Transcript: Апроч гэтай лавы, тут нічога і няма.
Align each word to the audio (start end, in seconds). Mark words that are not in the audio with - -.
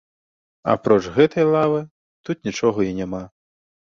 Апроч 0.73 1.03
гэтай 1.17 1.45
лавы, 1.55 1.81
тут 2.31 2.37
нічога 2.49 2.79
і 2.89 2.97
няма. 3.01 3.21